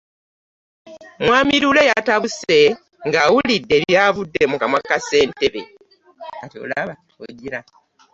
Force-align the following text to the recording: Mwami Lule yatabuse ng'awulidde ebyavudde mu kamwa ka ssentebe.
Mwami 1.25 1.55
Lule 1.63 1.81
yatabuse 1.91 2.59
ng'awulidde 3.07 3.73
ebyavudde 3.79 4.43
mu 4.51 4.55
kamwa 4.61 4.79
ka 4.89 4.97
ssentebe. 5.01 5.61